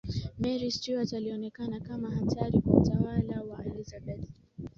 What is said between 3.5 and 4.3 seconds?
elizabeth